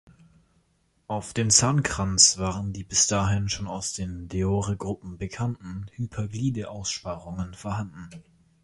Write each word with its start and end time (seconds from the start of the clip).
Auf 1.05 1.31
dem 1.31 1.51
Zahnkranz 1.51 2.39
waren 2.39 2.73
die 2.73 2.83
bis 2.83 3.05
dahin 3.05 3.49
schon 3.49 3.67
aus 3.67 3.93
den 3.93 4.27
Deore-Gruppen 4.29 5.19
bekannten 5.19 5.85
Hyperglide-Aussparungen 5.91 7.53
vorhanden. 7.53 8.09